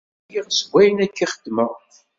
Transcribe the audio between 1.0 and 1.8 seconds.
akka xeddmeɣ.